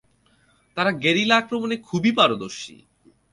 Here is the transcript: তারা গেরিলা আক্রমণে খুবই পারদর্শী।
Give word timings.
তারা 0.77 0.91
গেরিলা 1.03 1.35
আক্রমণে 1.37 1.77
খুবই 1.87 2.11
পারদর্শী। 2.11 2.75